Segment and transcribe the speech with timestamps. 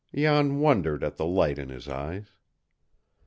[0.15, 2.33] Jan wondered at the light in his eyes.